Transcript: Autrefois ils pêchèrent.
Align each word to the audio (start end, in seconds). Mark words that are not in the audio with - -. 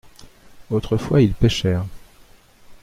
Autrefois 0.71 1.21
ils 1.21 1.35
pêchèrent. 1.35 1.85